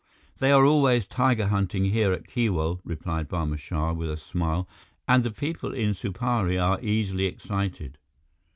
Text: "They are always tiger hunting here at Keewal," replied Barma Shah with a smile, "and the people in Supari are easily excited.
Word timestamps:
"They 0.39 0.51
are 0.51 0.65
always 0.65 1.05
tiger 1.05 1.45
hunting 1.45 1.85
here 1.85 2.11
at 2.11 2.27
Keewal," 2.27 2.79
replied 2.83 3.29
Barma 3.29 3.59
Shah 3.59 3.93
with 3.93 4.09
a 4.09 4.17
smile, 4.17 4.67
"and 5.07 5.23
the 5.23 5.29
people 5.29 5.75
in 5.75 5.93
Supari 5.93 6.57
are 6.59 6.81
easily 6.83 7.25
excited. 7.27 7.99